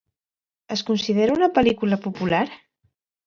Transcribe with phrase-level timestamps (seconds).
[0.75, 2.43] Es considera una pel·lícula popular?